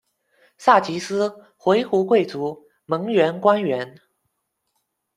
[0.57, 3.99] 撒吉思，回鹘贵族，蒙元官员。